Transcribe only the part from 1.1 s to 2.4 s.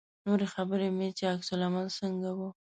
چې عکس العمل څنګه و.